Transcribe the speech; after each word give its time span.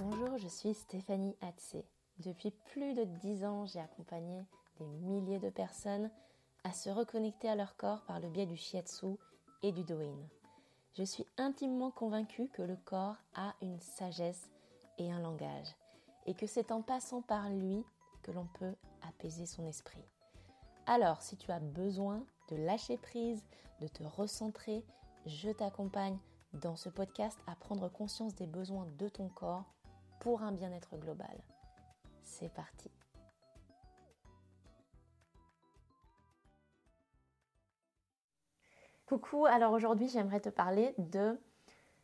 Bonjour, 0.00 0.38
je 0.38 0.46
suis 0.46 0.74
Stéphanie 0.74 1.34
Hatzé. 1.40 1.84
Depuis 2.20 2.52
plus 2.66 2.94
de 2.94 3.02
dix 3.02 3.44
ans, 3.44 3.66
j'ai 3.66 3.80
accompagné 3.80 4.44
des 4.78 4.86
milliers 4.86 5.40
de 5.40 5.50
personnes 5.50 6.08
à 6.62 6.72
se 6.72 6.88
reconnecter 6.88 7.48
à 7.48 7.56
leur 7.56 7.76
corps 7.76 8.02
par 8.02 8.20
le 8.20 8.28
biais 8.28 8.46
du 8.46 8.56
shiatsu 8.56 9.16
et 9.64 9.72
du 9.72 9.82
doin. 9.82 10.14
Je 10.94 11.02
suis 11.02 11.26
intimement 11.36 11.90
convaincue 11.90 12.46
que 12.48 12.62
le 12.62 12.76
corps 12.76 13.16
a 13.34 13.54
une 13.60 13.80
sagesse 13.80 14.48
et 14.98 15.10
un 15.10 15.18
langage, 15.18 15.74
et 16.26 16.34
que 16.34 16.46
c'est 16.46 16.70
en 16.70 16.80
passant 16.80 17.20
par 17.20 17.50
lui 17.50 17.84
que 18.22 18.30
l'on 18.30 18.46
peut 18.54 18.74
apaiser 19.02 19.46
son 19.46 19.66
esprit. 19.66 20.04
Alors, 20.86 21.22
si 21.22 21.36
tu 21.36 21.50
as 21.50 21.60
besoin 21.60 22.24
de 22.50 22.56
lâcher 22.56 22.98
prise, 22.98 23.44
de 23.80 23.88
te 23.88 24.04
recentrer, 24.04 24.84
je 25.26 25.50
t'accompagne 25.50 26.18
dans 26.52 26.76
ce 26.76 26.88
podcast 26.88 27.38
à 27.48 27.56
prendre 27.56 27.88
conscience 27.88 28.36
des 28.36 28.46
besoins 28.46 28.86
de 28.98 29.08
ton 29.08 29.28
corps 29.28 29.64
pour 30.20 30.42
un 30.42 30.52
bien-être 30.52 30.96
global. 30.96 31.36
C'est 32.22 32.52
parti. 32.52 32.90
Coucou, 39.06 39.46
alors 39.46 39.72
aujourd'hui 39.72 40.08
j'aimerais 40.08 40.40
te 40.40 40.50
parler 40.50 40.94
de 40.98 41.38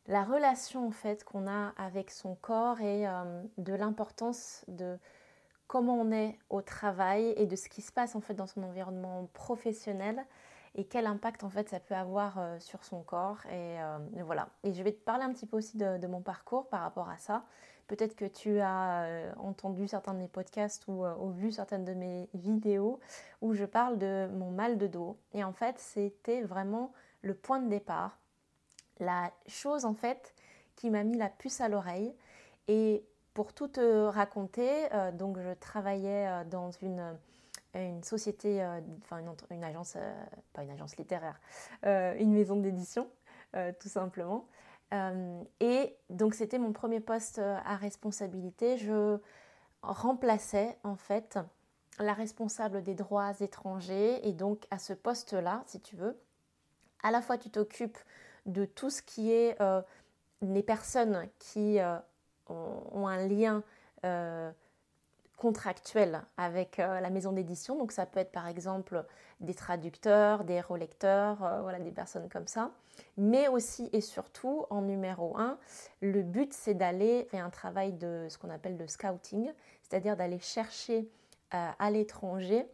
la 0.07 0.25
relation 0.25 0.87
en 0.87 0.91
fait 0.91 1.23
qu'on 1.23 1.47
a 1.47 1.75
avec 1.77 2.11
son 2.11 2.35
corps 2.35 2.81
et 2.81 3.07
euh, 3.07 3.43
de 3.59 3.75
l'importance 3.75 4.65
de 4.69 4.99
comment 5.67 6.01
on 6.01 6.13
est 6.13 6.39
au 6.51 6.63
travail 6.63 7.35
et 7.37 7.47
de 7.47 7.57
ce 7.57 7.69
qui 7.69 7.83
se 7.83 7.93
passe 7.93 8.15
en 8.15 8.21
fait 8.21 8.35
dans 8.35 8.47
son 8.47 8.63
environnement 8.63 9.29
professionnel 9.33 10.25
et 10.75 10.85
quel 10.85 11.07
impact 11.07 11.45
en 11.45 11.51
fait 11.51 11.69
ça 11.69 11.81
peut 11.81 11.95
avoir 11.95 12.39
euh, 12.39 12.59
sur 12.59 12.85
son 12.85 13.03
corps 13.03 13.45
et, 13.47 13.83
euh, 13.83 13.99
voilà 14.25 14.49
et 14.63 14.73
je 14.73 14.83
vais 14.83 14.93
te 14.93 15.05
parler 15.05 15.25
un 15.25 15.33
petit 15.33 15.47
peu 15.47 15.57
aussi 15.57 15.77
de, 15.77 16.07
mon 16.07 16.21
parcours 16.21 16.69
par 16.69 16.81
rapport 16.81 17.09
à 17.09 17.17
ça 17.17 17.45
peut-être 17.87 18.17
que 18.17 18.25
tu 18.25 18.61
as 18.61 19.05
euh, 19.05 19.33
entendu 19.39 19.89
certains 19.89 20.15
de 20.15 20.19
mes 20.19 20.29
podcasts 20.29 20.87
ou, 20.89 21.05
ou, 21.05 21.31
vu 21.31 21.53
certaines 21.53 21.85
de 21.85 21.95
mes 21.95 22.29
vidéos 22.35 23.01
où 23.41 23.55
je 23.55 23.65
parle 23.65 23.99
de 23.99 24.29
mon 24.33 24.51
mal 24.51 24.79
de 24.79 24.87
dos 24.87 25.19
et 25.33 25.45
en 25.45 25.53
fait 25.53 25.79
c'était 25.79 26.43
vraiment 26.43 26.93
le 27.23 27.35
point 27.35 27.61
de 27.61 27.69
départ 27.69 28.19
la 29.01 29.33
chose 29.47 29.85
en 29.85 29.95
fait 29.95 30.35
qui 30.77 30.91
m'a 30.91 31.05
mis 31.05 31.17
la 31.17 31.29
puce 31.29 31.61
à 31.61 31.69
l'oreille 31.69 32.15
et 32.69 33.05
pour 33.35 33.53
tout 33.53 33.69
te 33.69 34.07
raconter 34.07 34.89
donc 35.15 35.39
je 35.39 35.53
travaillais 35.55 36.45
dans 36.47 36.71
une 36.71 37.17
société, 38.03 38.63
euh, 38.63 38.81
enfin 39.03 39.19
une, 39.51 39.65
agence, 39.65 39.95
euh, 39.97 40.25
pas 40.53 40.63
une 40.63 40.71
agence 40.71 40.97
littéraire, 40.97 41.41
euh, 41.87 42.15
une 42.19 42.33
maison 42.33 42.57
d'édition, 42.57 43.09
tout 43.79 43.89
simplement. 43.89 44.49
Et 44.93 45.97
donc 46.11 46.35
c'était 46.35 46.59
mon 46.59 46.73
premier 46.73 47.01
poste 47.01 47.39
à 47.39 47.77
responsabilité. 47.77 48.77
Je 48.77 49.19
remplaçais 49.83 50.79
en 50.85 50.97
fait 50.97 51.39
la 51.99 52.13
responsable 52.13 52.83
des 52.83 52.95
droits 52.95 53.33
étrangers 53.41 54.27
et 54.27 54.33
donc 54.33 54.67
à 54.71 54.79
ce 54.79 54.93
poste-là, 54.93 55.63
si 55.67 55.81
tu 55.81 55.97
veux, 55.97 56.17
à 57.03 57.11
la 57.11 57.21
fois 57.23 57.39
tu 57.39 57.51
t'occupes 57.51 57.99
de 58.47 58.65
tout 58.65 58.91
ce 58.91 59.03
qui 59.03 59.33
est 59.33 59.57
les 60.43 60.63
personnes 60.63 61.29
qui 61.39 61.79
ont, 62.49 63.09
un 63.09 63.27
lien 63.27 63.63
contractuel 65.45 66.23
avec 66.39 66.79
euh, 66.79 67.01
la 67.01 67.11
maison 67.11 67.31
d'édition. 67.31 67.77
Donc 67.77 67.93
ça 67.93 68.07
peut 68.07 68.19
être 68.19 68.33
par 68.33 68.49
exemple 68.49 69.05
des 69.41 69.53
traducteurs, 69.53 70.43
des 70.45 70.63
relecteurs, 70.63 71.45
euh, 71.45 71.61
voilà, 71.61 71.79
des 71.81 71.91
personnes 71.91 72.31
comme 72.31 72.47
ça. 72.47 72.71
Mais 73.19 73.47
aussi 73.49 73.91
et 73.93 74.01
surtout, 74.01 74.65
en 74.71 74.81
numéro 74.81 75.37
un, 75.37 75.59
le 76.01 76.23
but 76.23 76.55
c'est 76.55 76.73
d'aller 76.73 77.27
faire 77.31 77.45
un 77.45 77.51
travail 77.51 77.93
de 77.93 78.27
ce 78.31 78.39
qu'on 78.39 78.49
appelle 78.49 78.79
de 78.79 78.87
scouting, 78.87 79.53
c'est-à-dire 79.83 80.17
d'aller 80.17 80.39
chercher 80.39 81.11
euh, 81.53 81.71
à 81.79 81.91
l'étranger 81.91 82.67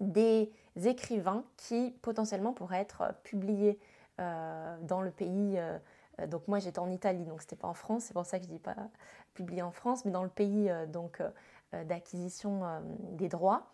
des 0.00 0.50
écrivains 0.74 1.44
qui 1.56 1.94
potentiellement 2.02 2.52
pourraient 2.52 2.80
être 2.80 3.14
publiés 3.22 3.78
dans 4.18 5.00
le 5.00 5.10
pays 5.10 5.60
donc 6.28 6.46
moi 6.46 6.58
j'étais 6.58 6.78
en 6.78 6.90
Italie, 6.90 7.24
donc 7.24 7.40
c'était 7.40 7.56
pas 7.56 7.68
en 7.68 7.74
France, 7.74 8.04
c'est 8.04 8.12
pour 8.12 8.26
ça 8.26 8.38
que 8.38 8.44
je 8.44 8.50
dis 8.50 8.58
pas 8.58 8.76
publié 9.34 9.62
en 9.62 9.70
France, 9.70 10.04
mais 10.04 10.10
dans 10.10 10.22
le 10.22 10.28
pays 10.28 10.70
donc 10.88 11.20
d'acquisition 11.84 12.64
euh, 12.64 12.80
des 13.12 13.28
droits. 13.28 13.66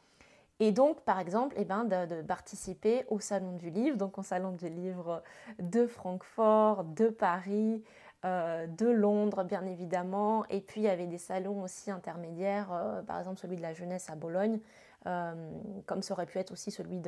Et 0.59 0.73
donc, 0.73 1.01
par 1.03 1.19
exemple, 1.19 1.55
eh 1.59 1.65
ben, 1.65 1.85
de, 1.85 2.23
participer 2.23 3.05
au 3.09 3.19
Salon 3.19 3.53
du 3.57 3.71
Livre, 3.71 3.97
donc 3.97 4.19
au 4.19 4.23
Salon 4.23 4.53
du 4.53 4.69
Livre 4.69 5.23
de 5.59 5.87
Francfort, 5.87 6.85
de 6.85 7.09
Paris, 7.09 7.83
euh, 8.27 8.67
de 8.67 8.87
Londres, 8.87 9.43
bien 9.45 9.65
évidemment. 9.65 10.45
Et 10.51 10.61
puis, 10.61 10.83
il 10.83 10.85
y 10.85 10.89
avait 10.89 11.07
des 11.07 11.19
salons 11.19 11.63
aussi 11.63 11.91
intermédiaires, 11.91 12.69
par 13.07 13.19
exemple 13.19 13.39
celui 13.39 13.57
de 13.57 13.63
la 13.63 13.73
jeunesse 13.73 14.11
à 14.11 14.17
Bologne, 14.17 14.61
comme 15.05 16.03
ça 16.03 16.13
aurait 16.13 16.27
pu 16.27 16.39
être 16.39 16.53
aussi 16.53 16.71
celui 16.71 17.01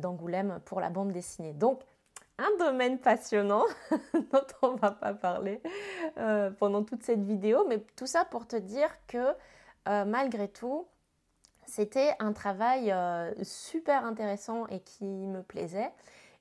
d'Angoulême 0.00 0.58
pour 0.64 0.80
la 0.80 0.90
bande 0.90 1.12
dessinée. 1.12 1.52
Donc, 1.52 1.82
un 2.38 2.50
domaine 2.58 2.98
passionnant 2.98 3.64
dont 4.12 4.46
on 4.62 4.72
ne 4.72 4.78
va 4.78 4.90
pas 4.90 5.14
parler 5.14 5.62
pendant 6.58 6.82
toute 6.82 7.04
cette 7.04 7.22
vidéo, 7.22 7.64
mais 7.68 7.78
tout 7.94 8.06
ça 8.06 8.24
pour 8.24 8.48
te 8.48 8.56
dire 8.56 8.90
que 9.06 9.36
euh, 9.86 10.04
malgré 10.04 10.48
tout, 10.48 10.86
c'était 11.66 12.14
un 12.18 12.32
travail 12.32 12.90
euh, 12.90 13.32
super 13.42 14.04
intéressant 14.04 14.66
et 14.68 14.80
qui 14.80 15.04
me 15.04 15.42
plaisait. 15.42 15.92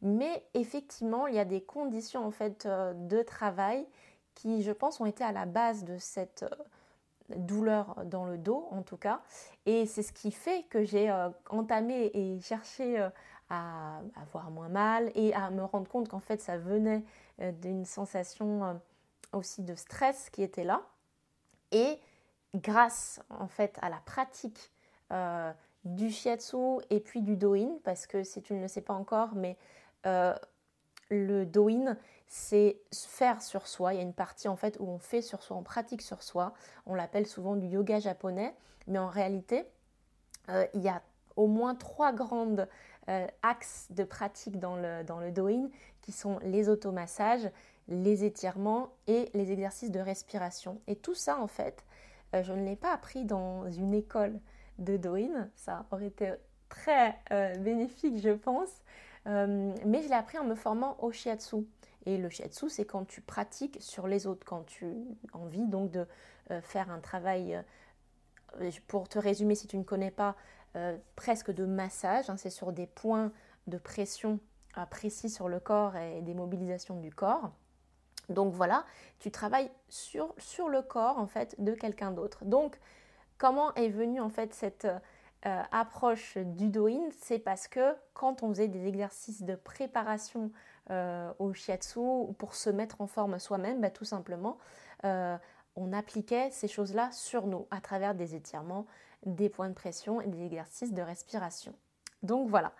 Mais 0.01 0.43
effectivement, 0.53 1.27
il 1.27 1.35
y 1.35 1.39
a 1.39 1.45
des 1.45 1.61
conditions 1.61 2.25
en 2.25 2.31
fait 2.31 2.65
euh, 2.65 2.93
de 2.93 3.21
travail 3.21 3.85
qui, 4.33 4.63
je 4.63 4.71
pense, 4.71 4.99
ont 4.99 5.05
été 5.05 5.23
à 5.23 5.31
la 5.31 5.45
base 5.45 5.83
de 5.83 5.97
cette 5.97 6.45
douleur 7.35 7.95
dans 8.05 8.25
le 8.25 8.37
dos, 8.37 8.67
en 8.71 8.81
tout 8.81 8.97
cas. 8.97 9.21
Et 9.65 9.85
c'est 9.85 10.03
ce 10.03 10.11
qui 10.11 10.31
fait 10.31 10.63
que 10.69 10.83
j'ai 10.83 11.11
entamé 11.49 12.11
et 12.13 12.39
cherché 12.41 12.99
à 13.49 14.01
avoir 14.21 14.51
moins 14.51 14.67
mal 14.67 15.09
et 15.15 15.33
à 15.33 15.49
me 15.51 15.63
rendre 15.63 15.87
compte 15.87 16.09
qu'en 16.09 16.19
fait, 16.19 16.41
ça 16.41 16.57
venait 16.57 17.03
d'une 17.39 17.85
sensation 17.85 18.79
aussi 19.31 19.63
de 19.63 19.73
stress 19.73 20.29
qui 20.29 20.43
était 20.43 20.65
là. 20.65 20.81
Et 21.71 21.97
grâce 22.55 23.21
en 23.29 23.47
fait 23.47 23.77
à 23.81 23.89
la 23.89 23.97
pratique 23.97 24.71
euh, 25.11 25.51
du 25.83 26.09
shiatsu 26.09 26.81
et 26.89 26.99
puis 26.99 27.21
du 27.21 27.37
doin, 27.37 27.77
parce 27.83 28.07
que 28.07 28.23
si 28.23 28.41
tu 28.41 28.53
ne 28.53 28.61
le 28.61 28.67
sais 28.67 28.81
pas 28.81 28.93
encore, 28.93 29.35
mais 29.35 29.57
euh, 30.07 30.33
le 31.09 31.45
doin, 31.45 31.95
c'est 32.27 32.79
faire 32.91 33.41
sur 33.41 33.67
soi. 33.67 33.93
Il 33.93 33.97
y 33.97 33.99
a 33.99 34.03
une 34.03 34.13
partie 34.13 34.47
en 34.47 34.55
fait 34.55 34.77
où 34.79 34.87
on 34.87 34.97
fait 34.97 35.21
sur 35.21 35.43
soi, 35.43 35.57
on 35.57 35.63
pratique 35.63 36.01
sur 36.01 36.23
soi. 36.23 36.53
On 36.87 36.95
l'appelle 36.95 37.27
souvent 37.27 37.55
du 37.55 37.67
yoga 37.67 37.99
japonais, 37.99 38.55
mais 38.87 38.97
en 38.97 39.09
réalité, 39.09 39.65
euh, 40.49 40.65
il 40.73 40.81
y 40.81 40.89
a 40.89 41.01
au 41.35 41.47
moins 41.47 41.75
trois 41.75 42.13
grandes 42.13 42.67
axes 43.43 43.85
de 43.91 44.03
pratique 44.03 44.57
dans 44.59 44.75
le, 44.77 45.03
dans 45.03 45.19
le 45.19 45.31
doin 45.31 45.69
qui 46.01 46.11
sont 46.11 46.39
les 46.41 46.69
automassages, 46.69 47.51
les 47.87 48.23
étirements 48.23 48.89
et 49.05 49.29
les 49.35 49.51
exercices 49.51 49.91
de 49.91 49.99
respiration. 49.99 50.81
Et 50.87 50.95
tout 50.95 51.13
ça, 51.13 51.39
en 51.39 51.45
fait, 51.45 51.85
je 52.43 52.53
ne 52.53 52.63
l'ai 52.65 52.75
pas 52.75 52.93
appris 52.93 53.25
dans 53.25 53.69
une 53.69 53.93
école 53.93 54.39
de 54.79 54.97
Doin, 54.97 55.49
ça 55.55 55.85
aurait 55.91 56.07
été 56.07 56.33
très 56.69 57.15
euh, 57.31 57.55
bénéfique 57.57 58.19
je 58.21 58.31
pense, 58.31 58.69
euh, 59.27 59.73
mais 59.85 60.01
je 60.03 60.09
l'ai 60.09 60.15
appris 60.15 60.37
en 60.37 60.43
me 60.43 60.55
formant 60.55 60.97
au 60.99 61.11
shiatsu. 61.11 61.67
Et 62.05 62.17
le 62.17 62.29
shiatsu, 62.29 62.69
c'est 62.69 62.85
quand 62.85 63.05
tu 63.05 63.21
pratiques 63.21 63.77
sur 63.79 64.07
les 64.07 64.27
autres, 64.27 64.45
quand 64.45 64.63
tu 64.65 64.85
as 65.33 65.37
envie 65.37 65.65
donc 65.65 65.89
de 65.89 66.05
faire 66.61 66.91
un 66.91 66.99
travail, 66.99 67.59
pour 68.85 69.09
te 69.09 69.17
résumer 69.17 69.55
si 69.55 69.65
tu 69.65 69.75
ne 69.79 69.83
connais 69.83 70.11
pas, 70.11 70.35
presque 71.15 71.49
de 71.49 71.65
massage, 71.65 72.29
hein, 72.29 72.37
c'est 72.37 72.51
sur 72.51 72.71
des 72.71 72.85
points 72.85 73.31
de 73.65 73.79
pression 73.79 74.39
précis 74.91 75.31
sur 75.31 75.49
le 75.49 75.59
corps 75.59 75.95
et 75.95 76.21
des 76.21 76.35
mobilisations 76.35 76.99
du 76.99 77.11
corps. 77.11 77.51
Donc 78.29 78.53
voilà, 78.53 78.85
tu 79.19 79.31
travailles 79.31 79.71
sur, 79.89 80.33
le 80.69 80.81
corps 80.81 81.17
en 81.17 81.27
fait 81.27 81.55
de 81.61 81.73
quelqu'un 81.73 82.11
d'autre. 82.11 82.45
Donc 82.45 82.79
comment 83.37 83.73
est 83.75 83.89
venue 83.89 84.21
en 84.21 84.29
fait 84.29 84.53
cette 84.53 84.85
euh, 84.85 85.61
approche 85.71 86.37
du 86.37 86.69
doin 86.69 87.09
C'est 87.21 87.39
parce 87.39 87.67
que 87.67 87.95
quand 88.13 88.43
on 88.43 88.49
faisait 88.49 88.67
des 88.67 88.87
exercices 88.87 89.43
de 89.43 89.55
préparation 89.55 90.51
euh, 90.89 91.31
au 91.39 91.53
shiatsu 91.53 91.99
pour 92.37 92.55
se 92.55 92.69
mettre 92.69 93.01
en 93.01 93.07
forme 93.07 93.37
soi-même, 93.39 93.81
bah, 93.81 93.91
tout 93.91 94.05
simplement, 94.05 94.57
euh, 95.03 95.37
on 95.75 95.93
appliquait 95.93 96.49
ces 96.51 96.67
choses-là 96.67 97.11
sur 97.11 97.47
nous 97.47 97.67
à 97.69 97.81
travers 97.81 98.15
des 98.15 98.35
étirements, 98.35 98.85
des 99.25 99.49
points 99.49 99.69
de 99.69 99.73
pression 99.73 100.21
et 100.21 100.27
des 100.27 100.43
exercices 100.45 100.93
de 100.93 101.01
respiration. 101.01 101.73
Donc 102.23 102.49
voilà. 102.49 102.71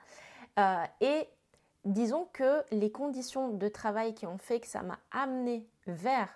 Disons 1.85 2.27
que 2.33 2.63
les 2.71 2.91
conditions 2.91 3.49
de 3.49 3.67
travail 3.67 4.13
qui 4.13 4.25
ont 4.25 4.37
fait 4.37 4.59
que 4.59 4.67
ça 4.67 4.81
m'a 4.81 4.99
amené 5.11 5.65
vers 5.87 6.29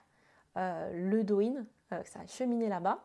euh, 0.57 0.91
le 0.93 1.23
doin, 1.23 1.65
euh, 1.91 2.01
que 2.01 2.09
ça 2.09 2.19
a 2.19 2.27
cheminé 2.27 2.69
là-bas, 2.69 3.03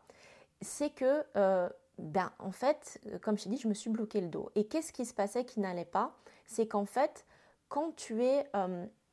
c'est 0.60 0.90
que, 0.90 1.24
euh, 1.36 1.68
ben, 1.98 2.30
en 2.38 2.50
fait, 2.50 3.00
comme 3.22 3.36
je 3.38 3.44
t'ai 3.44 3.50
dit, 3.50 3.56
je 3.56 3.68
me 3.68 3.74
suis 3.74 3.90
bloqué 3.90 4.20
le 4.20 4.28
dos. 4.28 4.50
Et 4.54 4.66
qu'est-ce 4.66 4.92
qui 4.92 5.04
se 5.04 5.14
passait 5.14 5.44
qui 5.44 5.60
n'allait 5.60 5.84
pas? 5.84 6.16
C'est 6.46 6.66
qu'en 6.66 6.84
fait, 6.84 7.24
quand 7.68 7.94
tu 7.96 8.22
es 8.22 8.46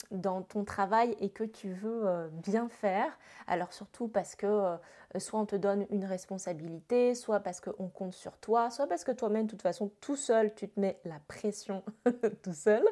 dans 0.09 0.41
ton 0.41 0.63
travail 0.63 1.15
et 1.19 1.29
que 1.29 1.43
tu 1.43 1.71
veux 1.71 2.07
euh, 2.07 2.27
bien 2.31 2.67
faire. 2.69 3.17
Alors 3.47 3.71
surtout 3.73 4.07
parce 4.07 4.35
que 4.35 4.45
euh, 4.45 4.77
soit 5.19 5.39
on 5.39 5.45
te 5.45 5.55
donne 5.55 5.85
une 5.89 6.05
responsabilité, 6.05 7.15
soit 7.15 7.39
parce 7.39 7.61
qu'on 7.61 7.87
compte 7.87 8.13
sur 8.13 8.37
toi, 8.37 8.69
soit 8.69 8.87
parce 8.87 9.03
que 9.03 9.11
toi-même, 9.11 9.45
de 9.45 9.51
toute 9.51 9.61
façon, 9.61 9.91
tout 10.01 10.15
seul, 10.15 10.53
tu 10.53 10.67
te 10.67 10.79
mets 10.79 10.99
la 11.05 11.19
pression 11.27 11.83
tout 12.43 12.53
seul. 12.53 12.83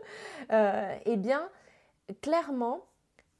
Euh, 0.51 0.95
eh 1.05 1.17
bien, 1.17 1.49
clairement, 2.21 2.85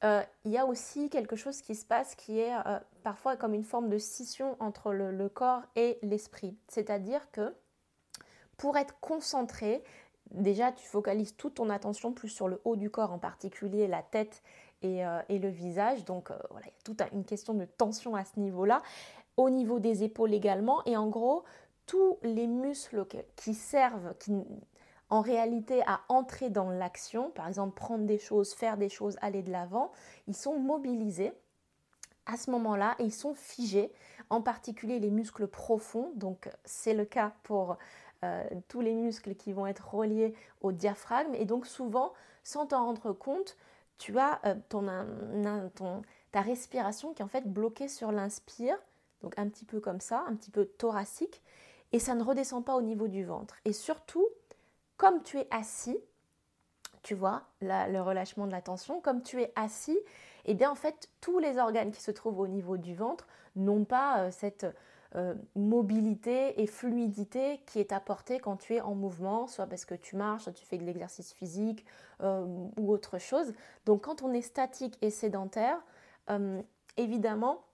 il 0.02 0.50
y 0.50 0.56
a 0.56 0.64
aussi 0.64 1.10
quelque 1.10 1.36
chose 1.36 1.60
qui 1.60 1.74
se 1.74 1.84
passe 1.84 2.14
qui 2.14 2.40
est 2.40 2.54
parfois 3.02 3.36
comme 3.36 3.52
une 3.52 3.64
forme 3.64 3.90
de 3.90 3.98
scission 3.98 4.56
entre 4.58 4.92
le 4.92 5.28
corps 5.28 5.60
et 5.76 5.98
l'esprit. 6.00 6.56
C'est-à-dire 6.68 7.30
que 7.32 7.54
pour 8.56 8.78
être 8.78 8.98
concentré, 9.00 9.82
déjà 10.32 10.72
tu 10.72 10.86
focalises 10.86 11.36
toute 11.36 11.54
ton 11.54 11.70
attention 11.70 12.12
plus 12.12 12.28
sur 12.28 12.48
le 12.48 12.60
haut 12.64 12.76
du 12.76 12.90
corps, 12.90 13.12
en 13.12 13.18
particulier 13.18 13.86
la 13.86 14.02
tête 14.02 14.42
et, 14.82 15.04
euh, 15.04 15.20
le 15.28 15.48
visage. 15.48 16.04
Donc 16.04 16.30
euh, 16.30 16.38
voilà, 16.50 16.66
il 16.66 16.70
y 16.70 16.72
a 16.72 16.82
toute 16.84 17.02
une 17.12 17.24
question 17.24 17.54
de 17.54 17.64
tension 17.64 18.14
à 18.14 18.24
ce 18.24 18.38
niveau-là. 18.38 18.82
Au 19.36 19.50
niveau 19.50 19.78
des 19.78 20.02
épaules 20.04 20.34
également. 20.34 20.84
Et 20.86 20.96
en 20.96 21.08
gros, 21.08 21.44
tous 21.86 22.18
les 22.22 22.46
muscles 22.46 23.06
qui 23.36 23.54
servent, 23.54 24.14
en 25.08 25.20
réalité 25.20 25.82
à 25.86 26.00
entrer 26.08 26.50
dans 26.50 26.70
l'action, 26.70 27.30
par 27.30 27.48
exemple 27.48 27.74
prendre 27.74 28.04
des 28.04 28.18
choses, 28.18 28.54
faire 28.54 28.76
des 28.76 28.88
choses, 28.88 29.16
aller 29.20 29.42
de 29.42 29.50
l'avant, 29.50 29.90
ils 30.28 30.36
sont 30.36 30.58
mobilisés 30.58 31.32
à 32.26 32.36
ce 32.36 32.50
moment-là 32.52 32.94
et 32.98 33.04
ils 33.04 33.14
sont 33.14 33.34
figés, 33.34 33.92
en 34.28 34.40
particulier 34.40 35.00
les 35.00 35.10
muscles 35.10 35.48
profonds. 35.48 36.12
Donc 36.14 36.48
c'est 36.64 36.94
le 36.94 37.04
cas 37.04 37.32
pour 37.42 37.76
euh, 38.24 38.44
tous 38.68 38.80
les 38.80 38.94
muscles 38.94 39.34
qui 39.34 39.52
vont 39.52 39.66
être 39.66 39.94
reliés 39.94 40.34
au 40.60 40.72
diaphragme. 40.72 41.34
Et 41.34 41.44
donc 41.44 41.66
souvent, 41.66 42.12
sans 42.42 42.66
t'en 42.66 42.84
rendre 42.84 43.12
compte, 43.12 43.56
tu 43.98 44.18
as 44.18 44.40
euh, 44.46 44.54
ton, 44.68 46.02
ta 46.32 46.40
respiration 46.40 47.12
qui 47.12 47.22
est 47.22 47.24
en 47.24 47.28
fait 47.28 47.46
bloquée 47.46 47.88
sur 47.88 48.12
l'inspire, 48.12 48.76
donc 49.22 49.38
un 49.38 49.48
petit 49.48 49.64
peu 49.64 49.80
comme 49.80 50.00
ça, 50.00 50.24
un 50.26 50.34
petit 50.34 50.50
peu 50.50 50.64
thoracique, 50.64 51.42
et 51.92 51.98
ça 51.98 52.14
ne 52.14 52.22
redescend 52.22 52.64
pas 52.64 52.76
au 52.76 52.82
niveau 52.82 53.08
du 53.08 53.24
ventre. 53.24 53.56
Et 53.64 53.72
surtout, 53.72 54.26
comme 54.96 55.22
tu 55.22 55.38
es 55.38 55.48
assis, 55.50 55.98
tu 57.02 57.14
vois, 57.14 57.42
le 57.62 58.00
relâchement 58.00 58.46
de 58.46 58.52
la 58.52 58.60
tension, 58.60 59.00
comme 59.00 59.22
tu 59.22 59.40
es 59.40 59.52
assis, 59.56 59.98
et 60.46 60.52
eh 60.52 60.54
bien 60.54 60.70
en 60.70 60.74
fait, 60.74 61.08
tous 61.20 61.38
les 61.38 61.58
organes 61.58 61.90
qui 61.90 62.00
se 62.00 62.10
trouvent 62.10 62.40
au 62.40 62.48
niveau 62.48 62.76
du 62.76 62.94
ventre 62.94 63.26
n'ont 63.56 63.84
pas 63.84 64.20
euh, 64.20 64.30
cette 64.30 64.66
euh, 65.16 65.34
mobilité 65.56 66.62
et 66.62 66.68
fluidité 66.68 67.60
qui 67.66 67.80
est 67.80 67.90
apportée 67.90 68.38
quand 68.38 68.56
tu 68.56 68.76
es 68.76 68.80
en 68.80 68.94
mouvement, 68.94 69.48
soit 69.48 69.66
parce 69.66 69.84
que 69.84 69.96
tu 69.96 70.14
marches, 70.14 70.44
soit 70.44 70.52
tu 70.52 70.64
fais 70.64 70.78
de 70.78 70.84
l'exercice 70.84 71.32
physique 71.32 71.84
euh, 72.22 72.46
ou 72.78 72.92
autre 72.92 73.18
chose. 73.18 73.52
Donc 73.86 74.04
quand 74.04 74.22
on 74.22 74.32
est 74.32 74.42
statique 74.42 74.96
et 75.02 75.10
sédentaire, 75.10 75.82
euh, 76.30 76.62
évidemment, 76.96 77.64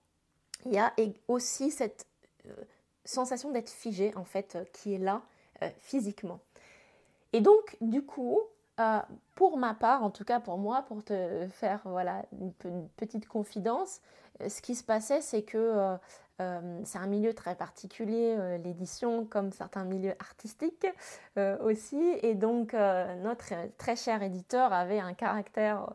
il 0.65 0.73
y 0.73 0.79
a 0.79 0.91
aussi 1.27 1.69
cette 1.69 2.07
sensation 3.05 3.51
d'être 3.51 3.69
figé 3.69 4.15
en 4.15 4.23
fait 4.23 4.57
qui 4.73 4.95
est 4.95 4.97
là 4.97 5.21
physiquement. 5.77 6.39
Et 7.33 7.41
donc 7.41 7.77
du 7.81 8.03
coup, 8.03 8.41
pour 9.35 9.57
ma 9.57 9.73
part, 9.73 10.03
en 10.03 10.09
tout 10.11 10.23
cas 10.23 10.39
pour 10.39 10.57
moi, 10.57 10.83
pour 10.87 11.03
te 11.03 11.47
faire 11.49 11.81
voilà 11.85 12.23
une 12.39 12.87
petite 12.97 13.27
confidence, 13.27 14.01
ce 14.47 14.61
qui 14.61 14.75
se 14.75 14.83
passait, 14.83 15.21
c'est 15.21 15.43
que 15.43 15.97
euh, 16.39 16.81
c'est 16.83 16.99
un 16.99 17.07
milieu 17.07 17.33
très 17.33 17.55
particulier, 17.55 18.35
euh, 18.37 18.57
l'édition, 18.59 19.25
comme 19.25 19.51
certains 19.51 19.83
milieux 19.83 20.13
artistiques 20.19 20.85
euh, 21.37 21.57
aussi. 21.59 21.99
Et 22.21 22.35
donc, 22.35 22.73
notre 22.73 23.53
très 23.77 23.95
cher 23.95 24.21
éditeur 24.21 24.73
avait 24.73 24.99
un 24.99 25.13
caractère 25.13 25.89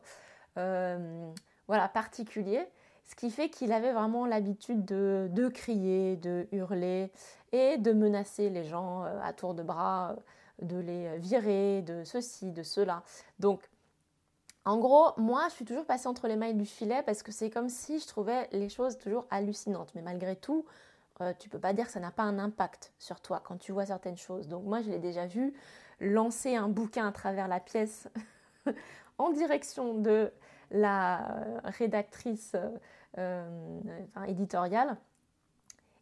voilà, 0.56 1.88
particulier, 1.88 2.66
ce 3.04 3.14
qui 3.14 3.30
fait 3.30 3.48
qu'il 3.48 3.72
avait 3.72 3.92
vraiment 3.92 4.26
l'habitude 4.26 4.84
de, 4.84 5.28
de, 5.30 5.48
crier, 5.48 6.16
de 6.16 6.46
hurler 6.52 7.10
et 7.52 7.78
de 7.78 7.92
menacer 7.92 8.50
les 8.50 8.64
gens 8.64 9.04
à 9.22 9.32
tour 9.32 9.54
de 9.54 9.62
bras, 9.62 10.16
de 10.60 10.78
les 10.78 11.18
virer, 11.18 11.82
de 11.82 12.04
ceci, 12.04 12.52
de 12.52 12.62
cela. 12.62 13.02
Donc, 13.38 13.68
en 14.64 14.78
gros, 14.78 15.10
moi, 15.16 15.46
je 15.48 15.54
suis 15.54 15.64
toujours 15.64 15.86
passée 15.86 16.06
entre 16.06 16.28
les 16.28 16.36
mailles 16.36 16.54
du 16.54 16.66
filet 16.66 17.02
parce 17.02 17.22
que 17.22 17.32
c'est 17.32 17.50
comme 17.50 17.68
si 17.68 17.98
je 17.98 18.06
trouvais 18.06 18.48
les 18.52 18.68
choses 18.68 18.96
toujours 18.96 19.26
hallucinantes. 19.30 19.92
Mais 19.94 20.02
malgré 20.02 20.36
tout, 20.36 20.64
euh, 21.20 21.32
tu 21.38 21.48
peux 21.48 21.58
pas 21.58 21.72
dire 21.72 21.86
que 21.86 21.92
ça 21.92 21.98
n'a 21.98 22.12
pas 22.12 22.22
un 22.22 22.38
impact 22.38 22.92
sur 22.98 23.20
toi 23.20 23.42
quand 23.44 23.58
tu 23.58 23.72
vois 23.72 23.86
certaines 23.86 24.16
choses. 24.16 24.46
Donc 24.46 24.64
moi, 24.64 24.80
je 24.80 24.90
l'ai 24.90 25.00
déjà 25.00 25.26
vu 25.26 25.52
lancer 26.00 26.54
un 26.54 26.68
bouquin 26.68 27.08
à 27.08 27.12
travers 27.12 27.48
la 27.48 27.58
pièce 27.58 28.08
en 29.18 29.30
direction 29.30 29.94
de 29.94 30.32
la 30.70 31.26
rédactrice 31.64 32.54
euh, 33.18 33.80
éditoriale. 34.28 34.96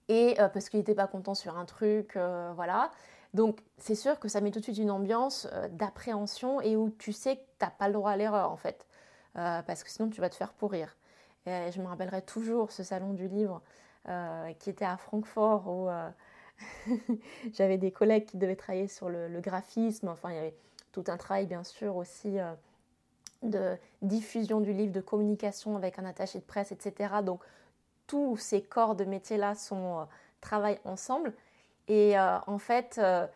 Et 0.09 0.39
euh, 0.39 0.49
parce 0.49 0.69
qu'il 0.69 0.81
n'était 0.81 0.95
pas 0.95 1.07
content 1.07 1.35
sur 1.35 1.57
un 1.57 1.65
truc, 1.65 2.19
voilà. 2.55 2.91
Donc 3.35 3.61
c'est 3.79 3.95
sûr 3.95 4.19
que 4.19 4.29
ça 4.29 4.41
met 4.41 4.51
tout 4.51 4.59
de 4.59 4.65
suite 4.65 4.79
une 4.79 4.91
ambiance 4.91 5.47
euh, 5.53 5.69
d'appréhension 5.69 6.61
et 6.61 6.77
où 6.77 6.91
tu 6.91 7.13
sais 7.13 7.37
que 7.37 7.41
tu 7.41 7.65
n'as 7.65 7.71
pas 7.71 7.87
le 7.87 7.95
droit 7.95 8.11
à 8.11 8.17
l'erreur 8.17 8.51
en 8.51 8.57
fait, 8.57 8.87
euh, 9.37 9.63
parce 9.63 9.85
que 9.85 9.91
sinon 9.91 10.09
tu 10.09 10.21
vas 10.21 10.29
te 10.29 10.35
faire 10.35 10.53
pourrir. 10.53 10.97
Et 11.47 11.71
je 11.73 11.81
me 11.81 11.87
rappellerai 11.87 12.23
toujours 12.23 12.71
ce 12.71 12.83
salon 12.83 13.15
du 13.15 13.29
livre 13.29 13.63
euh, 14.09 14.53
qui 14.55 14.71
était 14.71 14.85
à 14.85 14.97
Francfort 14.97 15.69
où 15.69 15.89
j'avais 17.53 17.79
des 17.79 17.93
collègues 17.93 18.27
qui 18.27 18.37
devaient 18.37 18.57
travailler 18.57 18.89
sur 18.89 19.09
le, 19.09 19.41
graphisme, 19.41 20.09
enfin 20.09 20.31
il 20.31 20.37
y 20.37 20.39
avait 20.39 20.55
tout 20.93 21.05
un 21.07 21.17
travail 21.17 21.47
bien 21.47 21.65
sûr 21.65 21.97
aussi 21.97 22.37
de 23.43 23.79
diffusion 24.03 24.61
du 24.61 24.75
livre, 24.75 24.93
de 24.93 25.01
communication 25.01 25.77
avec 25.77 25.99
un 25.99 26.05
attaché 26.05 26.39
de 26.39 26.45
presse, 26.45 26.73
etc. 26.73 27.15
Donc 27.25 27.41
tous 28.07 28.37
ces 28.37 28.61
corps 28.61 28.97
de 28.97 29.05
métier-là 29.05 29.55
travaillent 30.41 30.81
ensemble. 30.85 31.33
Et 31.91 32.17
euh, 32.17 32.39
en 32.47 32.59
fait, 32.59 33.01
euh, 33.03 33.27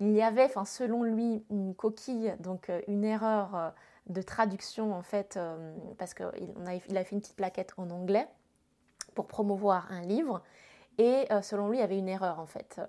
il 0.00 0.12
y 0.12 0.22
avait, 0.22 0.48
selon 0.64 1.02
lui, 1.02 1.44
une 1.50 1.74
coquille, 1.74 2.34
donc 2.40 2.70
euh, 2.70 2.80
une 2.88 3.04
erreur 3.04 3.74
de 4.06 4.22
traduction, 4.22 4.94
en 4.94 5.02
fait, 5.02 5.38
parce 5.98 6.14
qu'il 6.14 6.54
il 6.88 6.96
a 6.96 7.04
fait 7.04 7.14
une 7.14 7.20
petite 7.20 7.36
plaquette 7.36 7.74
en 7.76 7.90
anglais 7.90 8.26
pour 9.14 9.26
promouvoir 9.26 9.92
un 9.92 10.00
livre. 10.00 10.42
Et 10.96 11.28
selon 11.42 11.68
lui, 11.68 11.76
il 11.76 11.80
y 11.80 11.84
avait 11.84 11.98
une 11.98 12.08
erreur, 12.08 12.40
en 12.40 12.46
fait, 12.46 12.80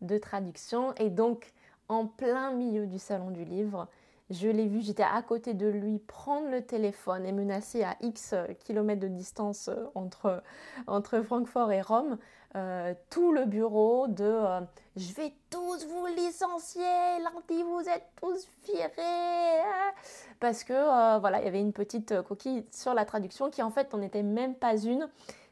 de 0.00 0.16
traduction. 0.16 0.94
Et 0.94 1.10
donc, 1.10 1.52
en 1.88 2.06
plein 2.06 2.52
milieu 2.52 2.86
du 2.86 3.00
salon 3.00 3.32
du 3.32 3.44
livre, 3.44 3.88
je 4.30 4.46
l'ai 4.46 4.68
vu, 4.68 4.80
j'étais 4.80 5.02
à 5.02 5.20
côté 5.22 5.54
de 5.54 5.66
lui 5.66 5.98
prendre 5.98 6.48
le 6.48 6.62
téléphone 6.62 7.26
et 7.26 7.32
menacer 7.32 7.82
à 7.82 7.96
X 8.00 8.36
kilomètres 8.60 9.00
de 9.00 9.08
distance 9.08 9.68
entre, 9.96 10.44
entre 10.86 11.20
Francfort 11.22 11.72
et 11.72 11.82
Rome 11.82 12.16
euh, 12.56 12.94
tout 13.10 13.32
le 13.32 13.44
bureau 13.44 14.08
de 14.08 14.24
euh, 14.24 14.60
je 14.96 15.12
vais 15.14 15.32
tous 15.50 15.86
vous 15.86 16.06
licencier, 16.06 16.82
lundi 16.82 17.62
vous 17.62 17.88
êtes 17.88 18.08
tous 18.20 18.48
virés. 18.64 19.60
Hein. 19.60 19.92
Parce 20.40 20.64
que 20.64 20.72
euh, 20.72 21.18
voilà, 21.20 21.38
il 21.38 21.44
y 21.44 21.48
avait 21.48 21.60
une 21.60 21.72
petite 21.72 22.20
coquille 22.22 22.66
sur 22.72 22.92
la 22.92 23.04
traduction 23.04 23.50
qui 23.50 23.62
en 23.62 23.70
fait 23.70 23.92
n'en 23.92 24.02
était 24.02 24.24
même 24.24 24.56
pas 24.56 24.76
une. 24.76 25.08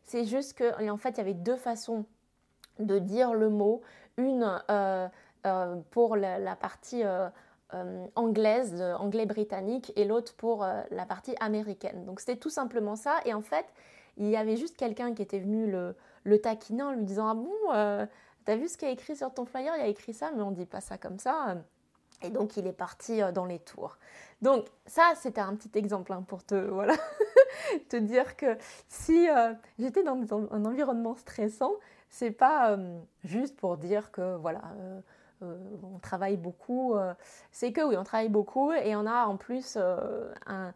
C'est 0.07 0.25
juste 0.25 0.55
que 0.55 0.91
en 0.91 0.97
fait 0.97 1.11
il 1.11 1.19
y 1.19 1.21
avait 1.21 1.35
deux 1.35 1.57
façons 1.57 2.05
de 2.81 2.99
dire 2.99 3.33
le 3.33 3.49
mot. 3.49 3.81
Une 4.17 4.61
pour 5.93 6.17
la, 6.17 6.57
partie 6.57 7.05
anglaise, 8.17 8.83
anglais-britannique, 8.99 9.93
et 9.95 10.05
l'autre 10.05 10.35
pour 10.35 10.67
la 10.91 11.07
partie 11.07 11.37
américaine. 11.39 12.05
Donc 12.07 12.19
c'était 12.19 12.39
tout 12.41 12.51
simplement 12.51 12.97
ça. 12.97 13.21
Et 13.25 13.35
en 13.35 13.43
fait, 13.43 13.67
il 14.17 14.29
y 14.29 14.37
avait 14.37 14.57
juste 14.57 14.77
quelqu'un 14.77 15.15
qui 15.15 15.23
était 15.23 15.39
venu 15.39 15.71
le, 15.71 15.95
le 16.25 16.41
taquinant 16.41 16.89
en 16.89 16.93
lui 16.93 17.05
disant 17.05 17.29
Ah 17.29 17.35
bon, 17.35 17.55
euh, 17.73 18.07
t'as 18.45 18.57
vu 18.57 18.69
ce 18.69 18.77
qu'il 18.77 18.89
y 18.89 18.91
a 18.91 18.95
écrit 18.95 19.17
sur 19.17 19.33
ton 19.33 19.45
flyer? 19.45 19.73
Il 19.77 19.81
y 19.81 19.85
a 19.85 19.89
écrit 19.89 20.15
ça, 20.15 20.31
mais 20.35 20.43
on 20.43 20.51
dit 20.51 20.67
pas 20.67 20.81
ça 20.81 20.99
comme 20.99 21.19
ça. 21.19 21.57
Et 22.23 22.31
donc 22.31 22.57
il 22.57 22.67
est 22.67 22.73
parti 22.73 23.23
euh, 23.23 23.33
dans 23.33 23.45
les 23.45 23.59
tours. 23.59 23.99
Donc 24.43 24.67
ça, 24.87 25.13
c'était 25.17 25.41
un 25.41 25.55
petit 25.55 25.77
exemple 25.79 26.13
hein, 26.13 26.25
pour 26.27 26.45
te, 26.45 26.55
voilà, 26.71 26.95
te 27.89 27.97
dire 27.97 28.37
que 28.37 28.57
si 28.89 29.29
euh, 29.29 29.53
j'étais 29.79 30.03
dans, 30.03 30.21
un 30.51 30.65
environnement 30.65 31.15
stressant, 31.15 31.73
c'est 32.11 32.31
pas 32.31 32.79
juste 33.23 33.55
pour 33.57 33.77
dire 33.77 34.11
que 34.11 34.37
voilà, 34.37 34.63
on 35.43 35.99
travaille 35.99 36.39
beaucoup. 36.39 36.95
c'est 37.53 37.71
que 37.71 37.83
oui, 37.83 37.99
on 37.99 38.03
travaille 38.03 38.31
beaucoup 38.31 38.73
et 38.73 38.97
on 38.97 39.05
a 39.05 39.27
en 39.27 39.37
plus 39.37 39.77
un 39.77 40.73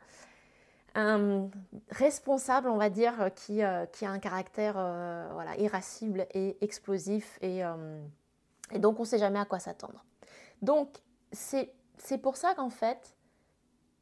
un 0.94 1.48
responsable, 1.90 2.68
on 2.68 2.76
va 2.76 2.90
dire, 2.90 3.30
qui, 3.34 3.62
euh, 3.62 3.84
a 3.84 4.06
un 4.08 4.18
caractère 4.18 4.74
euh, 4.76 5.54
irascible 5.58 6.26
et 6.34 6.56
explosif. 6.60 7.38
Et, 7.40 7.64
euh, 7.64 8.02
donc, 8.76 8.98
on 8.98 9.02
ne 9.02 9.06
sait 9.06 9.18
jamais 9.18 9.38
à 9.38 9.44
quoi 9.44 9.58
s'attendre. 9.58 10.04
Donc, 10.60 10.88
c'est 11.32 11.72
pour 12.22 12.36
ça 12.36 12.54
qu'en 12.54 12.70
fait, 12.70 13.14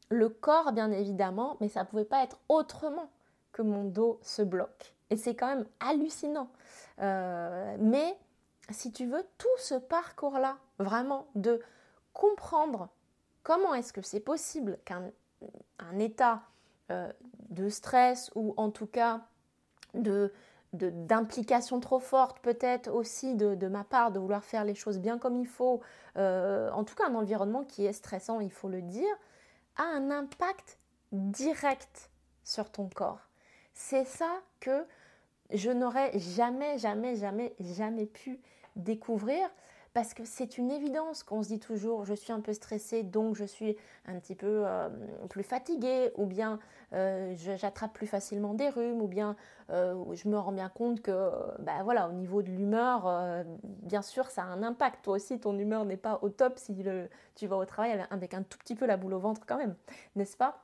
le 0.08 0.28
corps, 0.28 0.72
bien 0.72 0.90
évidemment, 0.90 1.56
mais 1.60 1.68
ça 1.68 1.82
ne 1.82 1.86
pouvait 1.86 2.04
pas 2.04 2.24
être 2.24 2.38
autrement 2.48 3.10
que 3.52 3.62
mon 3.62 3.84
dos 3.84 4.18
se 4.22 4.42
bloque. 4.42 4.94
Et 5.10 5.16
c'est 5.16 5.34
quand 5.34 5.48
même 5.48 5.66
hallucinant. 5.80 6.48
mais 6.98 8.16
si 8.70 8.92
tu 8.92 9.06
veux, 9.06 9.24
tout 9.38 9.48
ce 9.58 9.74
parcours-là, 9.74 10.56
vraiment, 10.78 11.26
de 11.34 11.60
comprendre 12.12 12.88
comment 13.42 13.74
est-ce 13.74 13.92
que 13.92 14.02
c'est 14.02 14.20
possible 14.20 14.78
qu'un 14.84 15.10
un 15.78 15.98
état 15.98 16.42
euh, 16.90 17.10
de 17.50 17.68
stress 17.68 18.30
ou 18.34 18.54
en 18.56 18.70
tout 18.70 18.86
cas 18.86 19.22
de 19.94 20.32
d'implication 20.72 21.80
trop 21.80 21.98
forte 21.98 22.38
peut-être 22.40 22.92
aussi 22.92 23.34
de, 23.34 23.66
ma 23.66 23.82
part 23.82 24.12
de 24.12 24.20
vouloir 24.20 24.44
faire 24.44 24.64
les 24.64 24.76
choses 24.76 25.00
bien 25.00 25.18
comme 25.18 25.36
il 25.36 25.46
faut, 25.46 25.80
euh, 26.16 26.70
en 26.70 26.84
tout 26.84 26.94
cas 26.94 27.08
un 27.08 27.14
environnement 27.16 27.64
qui 27.64 27.86
est 27.86 27.92
stressant, 27.92 28.38
il 28.38 28.52
faut 28.52 28.68
le 28.68 28.80
dire, 28.80 29.12
a 29.76 29.82
un 29.82 30.10
impact 30.12 30.78
direct 31.10 32.10
sur 32.44 32.70
ton 32.70 32.88
corps. 32.88 33.18
C'est 33.74 34.04
ça 34.04 34.30
que 34.60 34.86
je 35.52 35.70
n'aurais 35.70 36.16
jamais, 36.18 36.78
jamais, 36.78 37.16
jamais, 37.16 37.54
jamais 37.58 38.06
pu 38.06 38.40
découvrir 38.76 39.48
parce 39.92 40.14
que 40.14 40.24
c'est 40.24 40.56
une 40.56 40.70
évidence 40.70 41.22
qu'on 41.24 41.42
se 41.42 41.48
dit 41.48 41.58
toujours 41.58 42.04
je 42.04 42.14
suis 42.14 42.32
un 42.32 42.40
peu 42.40 42.52
stressée 42.52 43.02
donc 43.02 43.34
je 43.34 43.44
suis 43.44 43.76
un 44.06 44.18
petit 44.20 44.36
peu 44.36 44.62
euh, 44.64 44.88
plus 45.28 45.42
fatiguée 45.42 46.12
ou 46.16 46.26
bien 46.26 46.60
euh, 46.92 47.34
j'attrape 47.36 47.92
plus 47.92 48.06
facilement 48.06 48.54
des 48.54 48.68
rhumes 48.68 49.02
ou 49.02 49.08
bien 49.08 49.36
euh, 49.70 49.96
je 50.12 50.28
me 50.28 50.38
rends 50.38 50.52
bien 50.52 50.68
compte 50.68 51.02
que 51.02 51.30
bah, 51.58 51.82
voilà 51.82 52.08
au 52.08 52.12
niveau 52.12 52.42
de 52.42 52.50
l'humeur 52.50 53.44
bien 53.64 54.02
sûr 54.02 54.30
ça 54.30 54.42
a 54.42 54.46
un 54.46 54.62
impact. 54.62 55.04
Toi 55.04 55.16
aussi 55.16 55.40
ton 55.40 55.58
humeur 55.58 55.84
n'est 55.84 55.96
pas 55.96 56.20
au 56.22 56.28
top 56.28 56.58
si 56.58 56.76
tu 57.34 57.46
vas 57.46 57.56
au 57.56 57.64
travail 57.64 58.04
avec 58.10 58.34
un 58.34 58.42
tout 58.42 58.58
petit 58.58 58.76
peu 58.76 58.86
la 58.86 58.96
boule 58.96 59.14
au 59.14 59.20
ventre 59.20 59.42
quand 59.46 59.58
même 59.58 59.74
n'est-ce 60.14 60.36
pas? 60.36 60.62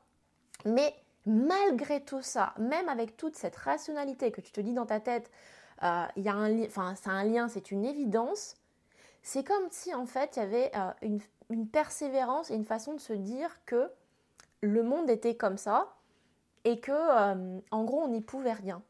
Mais 0.64 0.94
malgré 1.26 2.00
tout 2.00 2.22
ça 2.22 2.54
même 2.58 2.88
avec 2.88 3.16
toute 3.16 3.34
cette 3.34 3.56
rationalité 3.56 4.30
que 4.30 4.40
tu 4.40 4.52
te 4.52 4.60
dis 4.60 4.72
dans 4.72 4.86
ta 4.86 5.00
tête 5.00 5.32
il 5.82 6.22
y 6.22 6.28
a 6.28 6.34
un 6.34 6.62
enfin 6.64 6.94
c'est 6.94 7.10
un 7.10 7.24
lien 7.24 7.48
c'est 7.48 7.72
une 7.72 7.84
évidence 7.84 8.56
c'est 9.26 9.42
comme 9.42 9.66
si 9.72 9.92
en 9.92 10.06
fait 10.06 10.36
il 10.36 10.38
y 10.38 10.42
avait 10.42 10.70
euh, 10.76 11.18
une, 11.50 11.68
persévérance 11.68 12.52
et 12.52 12.54
une 12.54 12.64
façon 12.64 12.94
de 12.94 13.00
se 13.00 13.12
dire 13.12 13.58
que 13.66 13.90
le 14.60 14.84
monde 14.84 15.10
était 15.10 15.34
comme 15.34 15.58
ça 15.58 15.96
et 16.62 16.78
que 16.78 16.92
euh, 16.92 17.58
en 17.72 17.84
gros 17.84 18.02
on 18.02 18.08
n'y 18.08 18.20
pouvait 18.20 18.52
rien. 18.52 18.84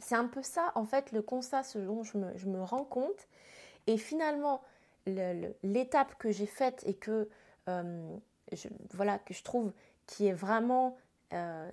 C'est 0.00 0.16
un 0.16 0.26
peu 0.26 0.42
ça 0.42 0.72
en 0.74 0.84
fait 0.84 1.12
le 1.12 1.22
constat 1.22 1.62
ce 1.62 1.78
dont 1.78 2.02
je 2.02 2.18
me, 2.18 2.60
rends 2.60 2.82
compte 2.82 3.28
et 3.86 3.98
finalement 3.98 4.62
l'étape 5.06 6.18
que 6.18 6.32
j'ai 6.32 6.46
faite 6.46 6.82
et 6.84 6.94
que 6.94 7.28
euh, 7.68 8.16
je, 8.50 8.66
voilà 8.94 9.20
que 9.20 9.32
je 9.32 9.44
trouve 9.44 9.72
qui 10.06 10.26
est 10.26 10.32
vraiment 10.32 10.96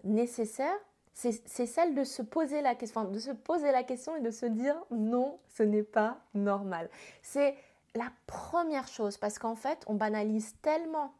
nécessaire, 0.03 0.77
c'est 1.13 1.65
celle 1.65 1.95
de 1.95 2.03
se 2.03 2.21
poser 2.21 2.61
la 2.61 2.75
question, 2.75 3.05
de 3.05 3.17
se 3.17 3.31
poser 3.31 3.71
la 3.71 3.83
question 3.83 4.15
et 4.17 4.21
de 4.21 4.31
se 4.31 4.45
dire 4.45 4.75
non, 4.91 5.39
ce 5.47 5.63
n'est 5.63 5.81
pas 5.81 6.19
normal. 6.35 6.89
C'est 7.23 7.55
la 7.95 8.11
première 8.27 8.87
chose, 8.87 9.17
parce 9.17 9.39
qu'en 9.39 9.55
fait, 9.55 9.83
on 9.87 9.95
banalise 9.95 10.55
tellement 10.61 11.13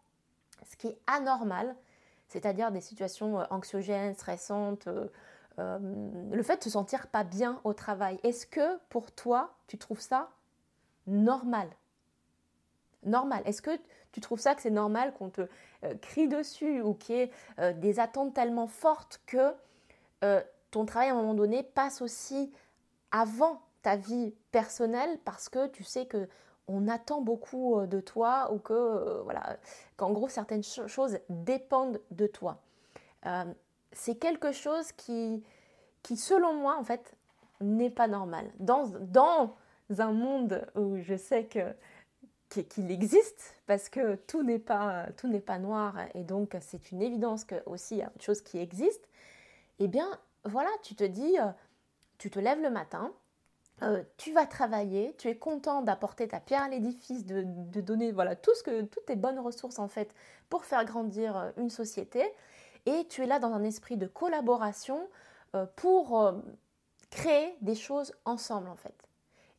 ce 0.70 0.76
qui 0.76 0.88
est 0.88 1.00
anormal, 1.08 1.76
c'est-à-dire 2.28 2.72
des 2.72 2.82
situations 2.82 3.40
euh, 3.40 3.44
anxiogènes, 3.50 4.14
stressantes, 4.14 4.88
euh, 4.88 5.08
euh, 5.60 5.80
le 6.32 6.44
fait 6.44 6.58
de 6.58 6.64
se 6.64 6.70
sentir 6.70 7.08
pas 7.08 7.24
bien 7.24 7.62
au 7.64 7.74
travail. 7.74 8.20
Est-ce 8.24 8.46
que 8.46 8.78
pour 8.90 9.12
toi, 9.12 9.56
tu 9.68 9.78
trouves 9.78 10.02
ça 10.02 10.30
normal? 11.08 11.70
Normal. 13.04 13.42
Est-ce 13.46 13.62
que 13.62 13.72
tu 14.12 14.20
trouves 14.20 14.40
ça 14.40 14.56
que 14.56 14.62
c'est 14.62 14.70
normal 14.72 15.14
qu'on 15.14 15.30
te 15.30 15.48
crie 16.02 16.28
dessus 16.28 16.82
ou 16.82 16.94
qu'il 16.96 17.16
y 17.16 17.20
ait 17.20 17.74
des 17.76 18.00
attentes 18.00 18.34
tellement 18.34 18.66
fortes 18.66 19.22
que 19.28 19.54
ton 20.72 20.86
travail 20.86 21.10
à 21.10 21.12
un 21.12 21.18
moment 21.18 21.36
donné 21.36 21.62
passe 21.62 22.02
aussi 22.02 22.52
avant 23.12 23.62
ta 23.84 23.96
vie 23.96 24.34
personnelle 24.52 25.20
parce 25.26 25.48
que 25.50 25.68
tu 25.68 25.84
sais 25.84 26.08
que 26.08 26.28
on 26.68 26.88
attend 26.88 27.22
beaucoup 27.22 27.80
euh, 27.80 27.88
de 27.88 28.00
toi 28.00 28.52
ou 28.54 28.60
que 28.60 28.74
euh, 28.74 29.22
voilà 29.24 29.58
qu'en 29.98 30.12
gros 30.12 30.30
certaines 30.30 30.64
choses 30.64 31.20
dépendent 31.30 32.02
de 32.12 32.28
toi. 32.28 32.62
Euh, 33.26 33.46
c'est 33.92 34.16
quelque 34.16 34.52
chose 34.52 34.92
qui, 34.92 35.44
selon 36.04 36.54
moi, 36.54 36.78
en 36.78 36.84
fait, 36.84 37.16
n'est 37.62 37.90
pas 37.90 38.08
normal. 38.08 38.52
Dans, 38.60 38.92
un 40.00 40.12
monde 40.12 40.68
où 40.76 40.98
je 40.98 41.16
sais 41.16 41.46
que 41.46 41.74
qu'il 42.50 42.90
existe 42.90 43.56
parce 43.68 43.88
que 43.88 44.16
tout 44.16 44.42
n'est 44.42 44.60
pas 44.60 45.08
tout 45.18 45.28
n'est 45.28 45.40
pas 45.40 45.60
noir 45.60 45.96
et 46.16 46.24
donc 46.24 46.56
c'est 46.60 46.92
une 46.92 47.02
évidence 47.02 47.44
que 47.44 47.56
aussi 47.68 47.96
il 47.96 47.98
y 48.00 48.02
a 48.02 48.12
une 48.16 48.22
chose 48.22 48.42
qui 48.42 48.58
existe. 48.58 49.08
Eh 49.78 49.88
bien, 49.88 50.10
voilà, 50.44 50.70
tu 50.82 50.96
te 50.96 51.04
dis, 51.04 51.36
tu 52.18 52.32
te 52.32 52.40
lèves 52.40 52.62
le 52.62 52.72
matin, 52.72 53.14
euh, 53.82 54.04
tu 54.18 54.32
vas 54.32 54.46
travailler, 54.46 55.14
tu 55.18 55.28
es 55.28 55.38
content 55.38 55.82
d'apporter 55.82 56.28
ta 56.30 56.40
pierre 56.40 56.64
à 56.64 56.70
l'édifice, 56.70 57.26
de, 57.26 57.44
donner 57.82 58.12
voilà 58.14 58.36
tout 58.36 58.56
ce 58.56 58.64
que 58.64 58.84
toutes 58.84 59.06
tes 59.06 59.18
bonnes 59.18 59.40
ressources 59.40 59.80
en 59.80 59.90
fait 59.90 60.14
pour 60.50 60.64
faire 60.64 60.86
grandir 60.86 61.36
euh, 61.36 61.52
une 61.58 61.70
société, 61.70 62.24
et 62.86 63.06
tu 63.10 63.22
es 63.24 63.26
là 63.26 63.40
dans 63.40 63.52
un 63.52 63.64
esprit 63.64 63.98
de 63.98 64.08
collaboration 64.08 65.10
euh, 65.56 65.66
pour 65.76 66.34
créer 67.10 67.56
des 67.62 67.76
choses 67.76 68.14
ensemble 68.24 68.70
en 68.70 68.78
fait. 68.78 68.96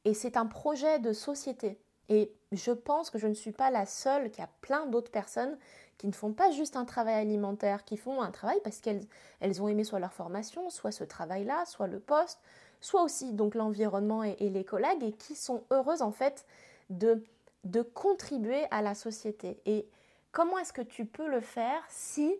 Et 0.04 0.14
c'est 0.14 0.36
un 0.36 0.46
projet 0.46 0.98
de 0.98 1.12
société. 1.12 1.78
Et 2.08 2.32
je 2.52 2.70
pense 2.70 3.10
que 3.10 3.18
je 3.18 3.26
ne 3.26 3.34
suis 3.34 3.50
pas 3.50 3.70
la 3.70 3.84
seule, 3.84 4.30
qu'il 4.30 4.40
y 4.40 4.44
a 4.44 4.50
plein 4.60 4.86
d'autres 4.86 5.10
personnes 5.10 5.58
qui 5.98 6.06
ne 6.06 6.12
font 6.12 6.32
pas 6.32 6.50
juste 6.50 6.76
un 6.76 6.84
travail 6.84 7.14
alimentaire, 7.14 7.84
qui 7.84 7.96
font 7.96 8.20
un 8.20 8.30
travail 8.30 8.60
parce 8.62 8.80
qu'elles 8.80 9.04
elles 9.40 9.62
ont 9.62 9.68
aimé 9.68 9.82
soit 9.82 9.98
leur 9.98 10.12
formation, 10.12 10.70
soit 10.70 10.92
ce 10.92 11.04
travail-là, 11.04 11.64
soit 11.66 11.86
le 11.86 11.98
poste, 11.98 12.40
soit 12.80 13.02
aussi 13.02 13.32
donc 13.32 13.54
l'environnement 13.54 14.22
et, 14.22 14.36
les 14.38 14.64
collègues 14.64 15.02
et 15.02 15.12
qui 15.12 15.34
sont 15.34 15.64
heureuses 15.70 16.02
en 16.02 16.12
fait 16.12 16.44
de, 16.90 17.24
de 17.64 17.82
contribuer 17.82 18.64
à 18.70 18.82
la 18.82 18.94
société. 18.94 19.60
Et 19.66 19.88
comment 20.32 20.58
est-ce 20.58 20.72
que 20.72 20.82
tu 20.82 21.04
peux 21.04 21.28
le 21.28 21.40
faire 21.40 21.82
si 21.88 22.34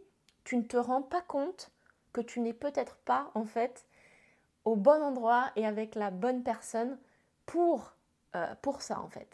tu 0.44 0.56
ne 0.56 0.62
te 0.62 0.76
rends 0.76 1.02
pas 1.02 1.22
compte 1.22 1.70
que 2.12 2.20
tu 2.20 2.40
n'es 2.40 2.54
peut-être 2.54 2.96
pas 2.96 3.30
en 3.34 3.44
fait 3.44 3.86
au 4.64 4.76
bon 4.76 5.02
endroit 5.02 5.50
et 5.56 5.66
avec 5.66 5.94
la 5.94 6.10
bonne 6.10 6.42
personne 6.42 6.98
pour, 7.44 7.92
euh, 8.34 8.54
pour 8.62 8.82
ça 8.82 9.00
en 9.00 9.08
fait? 9.08 9.28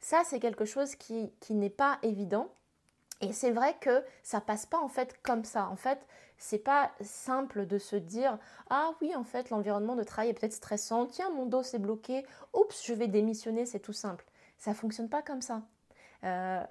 Ça 0.00 0.22
c'est 0.24 0.40
quelque 0.40 0.64
chose 0.64 0.96
qui, 0.96 1.32
qui 1.40 1.54
n'est 1.54 1.70
pas 1.70 1.98
évident 2.02 2.48
et 3.20 3.32
c'est 3.32 3.52
vrai 3.52 3.74
que 3.80 4.04
ça 4.22 4.40
passe 4.40 4.66
pas 4.66 4.78
en 4.78 4.88
fait 4.88 5.20
comme 5.22 5.44
ça. 5.44 5.68
En 5.68 5.76
fait, 5.76 5.98
c'est 6.44 6.58
pas 6.58 6.92
simple 7.00 7.64
de 7.64 7.78
se 7.78 7.96
dire 7.96 8.38
ah 8.68 8.92
oui 9.00 9.16
en 9.16 9.24
fait 9.24 9.48
l'environnement 9.48 9.96
de 9.96 10.04
travail 10.04 10.28
est 10.28 10.34
peut-être 10.34 10.52
stressant. 10.52 11.06
Tiens 11.06 11.30
mon 11.30 11.46
dos 11.46 11.62
s'est 11.62 11.78
bloqué. 11.78 12.26
Oups 12.52 12.84
je 12.84 12.92
vais 12.92 13.08
démissionner. 13.08 13.64
C'est 13.64 13.80
tout 13.80 13.94
simple. 13.94 14.26
Ça 14.58 14.74
fonctionne 14.74 15.08
pas 15.08 15.22
comme 15.22 15.40
ça. 15.40 15.62
Euh, 16.22 16.62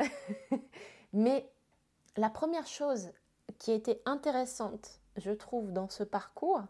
mais 1.14 1.50
la 2.18 2.30
première 2.30 2.68
chose 2.68 3.14
qui 3.58 3.72
a 3.72 3.74
été 3.74 4.00
intéressante, 4.06 5.00
je 5.16 5.32
trouve, 5.32 5.74
dans 5.74 5.90
ce 5.90 6.04
parcours, 6.04 6.62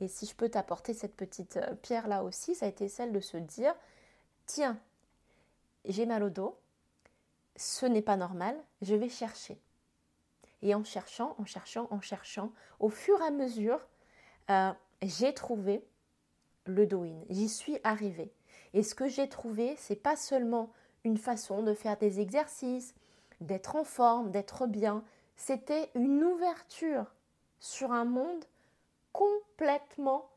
et 0.00 0.08
si 0.08 0.24
je 0.24 0.34
peux 0.34 0.48
t'apporter 0.48 0.94
cette 0.94 1.14
petite 1.14 1.58
euh, 1.58 1.74
pierre 1.74 2.08
là 2.08 2.24
aussi, 2.24 2.54
ça 2.54 2.64
a 2.64 2.70
été 2.70 2.88
celle 2.88 3.12
de 3.12 3.20
se 3.20 3.36
dire 3.36 3.74
tiens 4.46 4.78
j'ai 5.84 6.06
mal 6.06 6.22
au 6.22 6.30
dos 6.30 6.58
ce 7.56 7.84
n'est 7.84 8.02
pas 8.02 8.16
normal, 8.16 8.56
je 8.80 8.94
vais 8.94 9.10
chercher. 9.10 9.60
Et 10.62 10.74
en 10.74 10.84
cherchant, 10.84 11.34
en 11.38 11.44
cherchant, 11.44 11.86
en 11.90 12.00
cherchant, 12.00 12.52
au 12.80 12.88
fur 12.88 13.20
et 13.20 13.26
à 13.26 13.30
mesure, 13.30 13.80
euh, 14.50 14.72
j'ai 15.02 15.34
trouvé 15.34 15.84
le 16.64 16.86
Douyin. 16.86 17.22
J'y 17.28 17.48
suis 17.48 17.78
arrivée. 17.84 18.32
Et 18.74 18.82
ce 18.82 18.94
que 18.94 19.08
j'ai 19.08 19.28
trouvé, 19.28 19.74
c'est 19.76 19.96
pas 19.96 20.16
seulement 20.16 20.72
une 21.04 21.18
façon 21.18 21.62
de 21.62 21.74
faire 21.74 21.96
des 21.96 22.20
exercices, 22.20 22.94
d'être 23.40 23.76
en 23.76 23.84
forme, 23.84 24.30
d'être 24.30 24.66
bien. 24.66 25.04
C'était 25.36 25.90
une 25.94 26.24
ouverture 26.24 27.06
sur 27.60 27.92
un 27.92 28.04
monde 28.04 28.44
complètement 29.12 30.28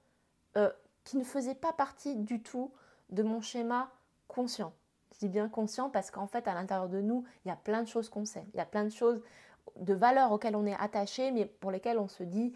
euh, 0.58 0.72
qui 1.04 1.18
ne 1.18 1.24
faisait 1.24 1.56
pas 1.56 1.74
partie 1.74 2.16
du 2.16 2.42
tout 2.42 2.72
de 3.10 3.24
mon 3.24 3.42
schéma 3.42 3.92
conscient. 4.28 4.74
Je 5.14 5.20
dis 5.20 5.30
bien 5.30 5.50
conscient 5.50 5.90
parce 5.90 6.12
qu'en 6.12 6.28
fait, 6.28 6.48
à 6.48 6.54
l'intérieur 6.54 6.88
de 6.88 7.02
nous, 7.02 7.26
il 7.44 7.50
y 7.50 7.52
a 7.52 7.56
plein 7.56 7.82
de 7.82 7.88
choses 7.88 8.10
qu'on 8.10 8.26
sait. 8.26 8.46
Il 8.54 8.58
y 8.58 8.62
a 8.62 8.66
plein 8.66 8.84
de 8.84 8.90
choses, 8.90 9.22
de 9.78 9.94
valeurs 9.94 10.32
auxquelles 10.32 10.56
on 10.56 10.66
est 10.66 10.76
attaché, 10.80 11.32
mais 11.32 11.46
pour 11.46 11.72
lesquelles 11.72 12.00
on 12.00 12.08
se 12.08 12.24
dit 12.24 12.54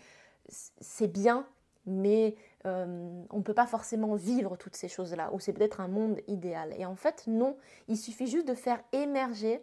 c'est 0.47 1.07
bien, 1.07 1.45
mais 1.85 2.35
euh, 2.65 3.23
on 3.29 3.37
ne 3.37 3.43
peut 3.43 3.53
pas 3.53 3.67
forcément 3.67 4.15
vivre 4.15 4.55
toutes 4.57 4.75
ces 4.75 4.87
choses-là, 4.87 5.31
ou 5.33 5.39
c'est 5.39 5.53
peut-être 5.53 5.81
un 5.81 5.87
monde 5.87 6.19
idéal. 6.27 6.73
Et 6.77 6.85
en 6.85 6.95
fait, 6.95 7.23
non, 7.27 7.57
il 7.87 7.97
suffit 7.97 8.27
juste 8.27 8.47
de 8.47 8.53
faire 8.53 8.81
émerger 8.91 9.61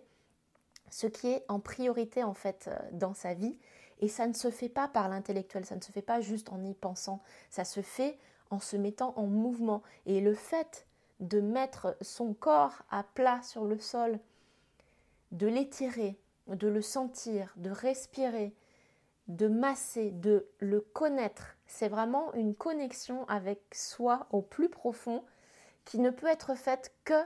ce 0.90 1.07
qui 1.07 1.28
est 1.28 1.45
en 1.49 1.61
priorité 1.61 2.25
en 2.25 2.35
fait 2.35 2.69
euh, 2.69 2.78
dans 2.92 3.14
sa 3.14 3.35
vie. 3.35 3.57
Et 4.00 4.09
ça 4.09 4.26
ne 4.26 4.33
se 4.33 4.50
fait 4.50 4.69
pas 4.69 4.88
par 4.88 5.09
l'intellectuel, 5.09 5.64
ça 5.64 5.76
ne 5.76 5.83
se 5.83 5.92
fait 5.92 6.02
pas 6.02 6.21
juste 6.21 6.50
en 6.50 6.64
y 6.64 6.75
pensant, 6.75 7.21
ça 7.50 7.64
se 7.64 7.83
fait 7.83 8.19
en 8.50 8.59
se 8.59 8.76
mettant 8.76 9.12
en 9.16 9.26
mouvement. 9.26 9.83
Et 10.07 10.21
le 10.21 10.35
fait 10.35 10.87
de 11.21 11.40
mettre 11.40 11.97
son 12.00 12.33
corps 12.33 12.83
à 12.90 13.02
plat 13.02 13.40
sur 13.42 13.64
le 13.64 13.78
sol, 13.78 14.19
de 15.33 15.47
l'étirer, 15.47 16.19
de 16.50 16.69
le 16.69 16.83
sentir, 16.83 17.52
de 17.57 17.71
respirer, 17.71 18.54
de 19.28 19.49
masser, 19.49 20.11
de 20.11 20.49
le 20.59 20.80
connaître. 20.80 21.57
C'est 21.66 21.88
vraiment 21.88 22.33
une 22.35 22.54
connexion 22.54 23.26
avec 23.28 23.61
soi 23.73 24.26
au 24.30 24.42
plus 24.42 24.69
profond 24.69 25.25
qui 25.85 25.99
ne 25.99 26.11
peut 26.11 26.26
être 26.26 26.54
faite 26.54 26.92
que 27.04 27.23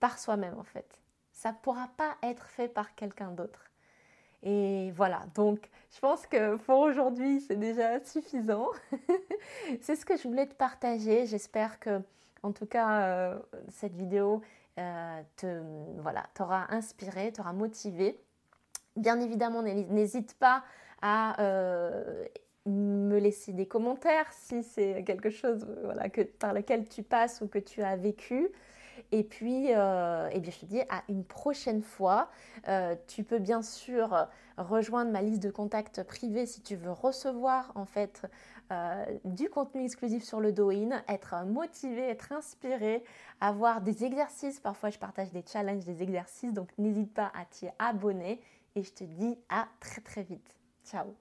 par 0.00 0.18
soi-même 0.18 0.58
en 0.58 0.64
fait. 0.64 1.00
Ça 1.32 1.52
ne 1.52 1.56
pourra 1.62 1.88
pas 1.96 2.16
être 2.22 2.46
fait 2.46 2.68
par 2.68 2.94
quelqu'un 2.94 3.30
d'autre. 3.30 3.64
Et 4.42 4.92
voilà, 4.92 5.24
donc 5.34 5.68
je 5.94 6.00
pense 6.00 6.26
que 6.26 6.56
pour 6.56 6.78
aujourd'hui, 6.78 7.40
c'est 7.40 7.56
déjà 7.56 8.02
suffisant. 8.04 8.68
c'est 9.80 9.96
ce 9.96 10.04
que 10.04 10.16
je 10.16 10.28
voulais 10.28 10.46
te 10.46 10.54
partager. 10.54 11.26
J'espère 11.26 11.80
que, 11.80 12.00
en 12.42 12.52
tout 12.52 12.66
cas, 12.66 13.02
euh, 13.02 13.38
cette 13.68 13.94
vidéo 13.94 14.42
euh, 14.78 15.22
te, 15.36 15.62
voilà, 16.00 16.24
t'aura 16.34 16.72
inspiré, 16.72 17.32
t'aura 17.32 17.52
motivé. 17.52 18.20
Bien 18.98 19.20
évidemment, 19.20 19.62
n'hésite 19.62 20.34
pas 20.34 20.64
à 21.00 21.40
euh, 21.40 22.24
me 22.66 23.18
laisser 23.18 23.52
des 23.52 23.66
commentaires 23.66 24.26
si 24.32 24.64
c'est 24.64 25.04
quelque 25.04 25.30
chose 25.30 25.66
que, 26.12 26.22
par 26.22 26.52
lequel 26.52 26.88
tu 26.88 27.04
passes 27.04 27.40
ou 27.40 27.46
que 27.46 27.60
tu 27.60 27.82
as 27.82 27.94
vécu. 27.94 28.48
Et 29.12 29.22
puis, 29.22 29.68
euh, 29.72 30.28
eh 30.32 30.40
bien, 30.40 30.50
je 30.50 30.58
te 30.58 30.66
dis 30.66 30.80
à 30.88 31.04
une 31.08 31.24
prochaine 31.24 31.82
fois. 31.82 32.28
Euh, 32.66 32.96
tu 33.06 33.22
peux 33.22 33.38
bien 33.38 33.62
sûr 33.62 34.26
rejoindre 34.56 35.12
ma 35.12 35.22
liste 35.22 35.42
de 35.42 35.50
contacts 35.50 36.02
privés 36.02 36.46
si 36.46 36.60
tu 36.60 36.74
veux 36.74 36.90
recevoir 36.90 37.70
en 37.76 37.84
fait 37.84 38.22
euh, 38.72 39.04
du 39.24 39.48
contenu 39.48 39.84
exclusif 39.84 40.24
sur 40.24 40.40
le 40.40 40.52
Douyin, 40.52 41.02
être 41.08 41.46
motivé, 41.46 42.02
être 42.02 42.32
inspiré, 42.32 43.02
avoir 43.40 43.80
des 43.80 44.04
exercices. 44.04 44.60
Parfois, 44.60 44.90
je 44.90 44.98
partage 44.98 45.30
des 45.30 45.44
challenges, 45.46 45.84
des 45.84 46.02
exercices. 46.02 46.52
Donc, 46.52 46.68
n'hésite 46.76 47.14
pas 47.14 47.30
à 47.34 47.44
t'y 47.44 47.68
abonner. 47.78 48.40
Et 48.74 48.82
je 48.82 48.92
te 48.92 49.04
dis 49.04 49.36
à 49.48 49.68
très 49.80 50.00
très 50.00 50.22
vite. 50.22 50.56
Ciao 50.84 51.16